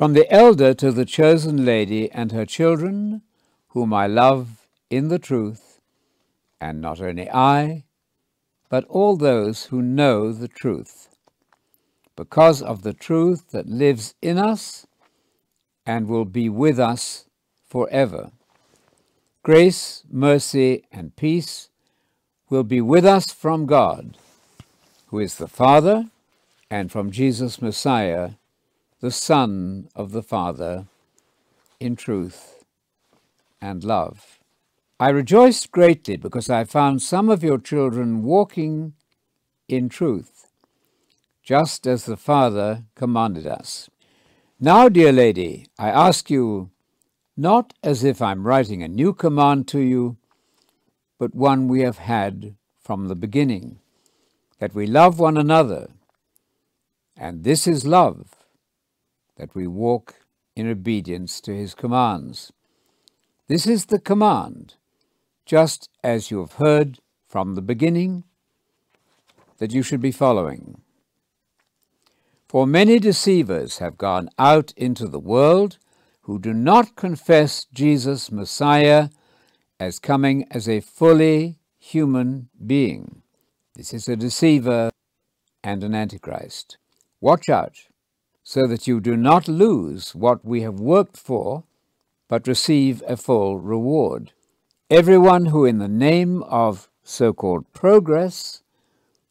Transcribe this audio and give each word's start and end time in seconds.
From 0.00 0.14
the 0.14 0.32
elder 0.32 0.72
to 0.72 0.92
the 0.92 1.04
chosen 1.04 1.66
lady 1.66 2.10
and 2.10 2.32
her 2.32 2.46
children, 2.46 3.20
whom 3.74 3.92
I 3.92 4.06
love 4.06 4.66
in 4.88 5.08
the 5.08 5.18
truth, 5.18 5.78
and 6.58 6.80
not 6.80 7.02
only 7.02 7.30
I, 7.30 7.84
but 8.70 8.86
all 8.86 9.18
those 9.18 9.66
who 9.66 9.82
know 9.82 10.32
the 10.32 10.48
truth, 10.48 11.10
because 12.16 12.62
of 12.62 12.80
the 12.80 12.94
truth 12.94 13.50
that 13.50 13.68
lives 13.68 14.14
in 14.22 14.38
us 14.38 14.86
and 15.84 16.08
will 16.08 16.24
be 16.24 16.48
with 16.48 16.78
us 16.78 17.26
forever. 17.68 18.30
Grace, 19.42 20.04
mercy, 20.10 20.82
and 20.90 21.14
peace 21.14 21.68
will 22.48 22.64
be 22.64 22.80
with 22.80 23.04
us 23.04 23.34
from 23.34 23.66
God, 23.66 24.16
who 25.08 25.18
is 25.18 25.34
the 25.34 25.46
Father, 25.46 26.06
and 26.70 26.90
from 26.90 27.10
Jesus 27.10 27.60
Messiah, 27.60 28.30
the 29.00 29.10
Son 29.10 29.88
of 29.96 30.12
the 30.12 30.22
Father, 30.22 30.86
in 31.80 31.96
truth 31.96 32.64
and 33.58 33.82
love. 33.82 34.38
I 34.98 35.08
rejoiced 35.08 35.72
greatly 35.72 36.16
because 36.18 36.50
I 36.50 36.64
found 36.64 37.00
some 37.00 37.30
of 37.30 37.42
your 37.42 37.56
children 37.56 38.22
walking 38.22 38.92
in 39.68 39.88
truth, 39.88 40.48
just 41.42 41.86
as 41.86 42.04
the 42.04 42.18
Father 42.18 42.84
commanded 42.94 43.46
us. 43.46 43.88
Now, 44.60 44.90
dear 44.90 45.12
lady, 45.12 45.68
I 45.78 45.88
ask 45.88 46.28
you, 46.28 46.68
not 47.38 47.72
as 47.82 48.04
if 48.04 48.20
I'm 48.20 48.46
writing 48.46 48.82
a 48.82 48.88
new 48.88 49.14
command 49.14 49.66
to 49.68 49.78
you, 49.78 50.18
but 51.18 51.34
one 51.34 51.68
we 51.68 51.80
have 51.80 51.96
had 51.96 52.54
from 52.82 53.08
the 53.08 53.14
beginning, 53.14 53.78
that 54.58 54.74
we 54.74 54.86
love 54.86 55.18
one 55.18 55.38
another. 55.38 55.88
And 57.16 57.44
this 57.44 57.66
is 57.66 57.86
love, 57.86 58.26
that 59.40 59.54
we 59.54 59.66
walk 59.66 60.16
in 60.54 60.70
obedience 60.70 61.40
to 61.40 61.56
his 61.56 61.74
commands. 61.74 62.52
This 63.48 63.66
is 63.66 63.86
the 63.86 63.98
command 63.98 64.74
just 65.46 65.88
as 66.04 66.30
you 66.30 66.40
have 66.40 66.52
heard 66.64 66.98
from 67.26 67.54
the 67.54 67.62
beginning, 67.62 68.22
that 69.56 69.72
you 69.72 69.82
should 69.82 70.00
be 70.00 70.12
following. 70.12 70.82
For 72.48 72.66
many 72.66 72.98
deceivers 72.98 73.78
have 73.78 73.96
gone 73.96 74.28
out 74.38 74.74
into 74.76 75.08
the 75.08 75.18
world 75.18 75.78
who 76.22 76.38
do 76.38 76.52
not 76.52 76.94
confess 76.94 77.64
Jesus 77.72 78.30
Messiah 78.30 79.08
as 79.80 79.98
coming 79.98 80.46
as 80.50 80.68
a 80.68 80.80
fully 80.80 81.58
human 81.78 82.50
being. 82.64 83.22
This 83.74 83.94
is 83.94 84.06
a 84.06 84.16
deceiver 84.16 84.90
and 85.64 85.82
an 85.82 85.94
antichrist. 85.94 86.76
Watch 87.22 87.48
out 87.48 87.89
so 88.42 88.66
that 88.66 88.86
you 88.86 89.00
do 89.00 89.16
not 89.16 89.48
lose 89.48 90.14
what 90.14 90.44
we 90.44 90.62
have 90.62 90.80
worked 90.80 91.16
for, 91.16 91.64
but 92.28 92.46
receive 92.46 93.02
a 93.06 93.16
full 93.16 93.58
reward. 93.58 94.32
Everyone 94.88 95.46
who, 95.46 95.64
in 95.64 95.78
the 95.78 95.88
name 95.88 96.42
of 96.44 96.88
so 97.02 97.32
called 97.32 97.72
progress, 97.72 98.62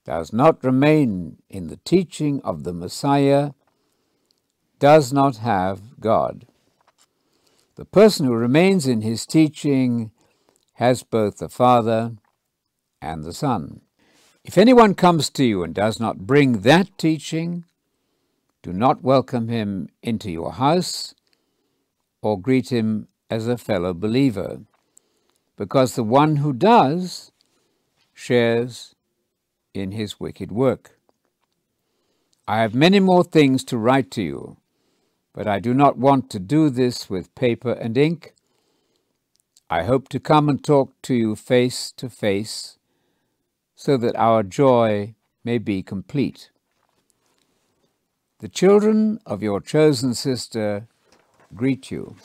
does 0.05 0.33
not 0.33 0.63
remain 0.63 1.37
in 1.49 1.67
the 1.67 1.77
teaching 1.77 2.41
of 2.43 2.63
the 2.63 2.73
Messiah 2.73 3.51
does 4.79 5.11
not 5.11 5.37
have 5.37 5.99
God. 5.99 6.47
The 7.75 7.85
person 7.85 8.25
who 8.25 8.33
remains 8.33 8.87
in 8.87 9.01
his 9.01 9.25
teaching 9.25 10.11
has 10.73 11.03
both 11.03 11.37
the 11.37 11.49
Father 11.49 12.13
and 13.01 13.23
the 13.23 13.33
Son. 13.33 13.81
If 14.43 14.57
anyone 14.57 14.95
comes 14.95 15.29
to 15.31 15.43
you 15.43 15.63
and 15.63 15.73
does 15.73 15.99
not 15.99 16.25
bring 16.25 16.61
that 16.61 16.97
teaching, 16.97 17.65
do 18.61 18.73
not 18.73 19.03
welcome 19.03 19.47
him 19.47 19.87
into 20.03 20.29
your 20.29 20.53
house 20.53 21.13
or 22.21 22.39
greet 22.39 22.71
him 22.71 23.07
as 23.29 23.47
a 23.47 23.57
fellow 23.57 23.93
believer 23.93 24.59
because 25.55 25.95
the 25.95 26.03
one 26.03 26.37
who 26.37 26.51
does 26.53 27.31
shares 28.13 28.95
in 29.73 29.91
his 29.91 30.19
wicked 30.19 30.51
work. 30.51 30.99
I 32.47 32.59
have 32.61 32.73
many 32.73 32.99
more 32.99 33.23
things 33.23 33.63
to 33.65 33.77
write 33.77 34.11
to 34.11 34.23
you, 34.23 34.57
but 35.33 35.47
I 35.47 35.59
do 35.59 35.73
not 35.73 35.97
want 35.97 36.29
to 36.31 36.39
do 36.39 36.69
this 36.69 37.09
with 37.09 37.33
paper 37.35 37.71
and 37.73 37.97
ink. 37.97 38.33
I 39.69 39.83
hope 39.83 40.09
to 40.09 40.19
come 40.19 40.49
and 40.49 40.63
talk 40.63 40.93
to 41.03 41.13
you 41.13 41.35
face 41.35 41.93
to 41.97 42.09
face 42.09 42.77
so 43.75 43.95
that 43.97 44.15
our 44.15 44.43
joy 44.43 45.13
may 45.45 45.59
be 45.59 45.83
complete. 45.83 46.49
The 48.39 48.47
children 48.47 49.19
of 49.25 49.43
your 49.43 49.59
chosen 49.59 50.13
sister 50.13 50.87
greet 51.53 51.91
you. 51.91 52.15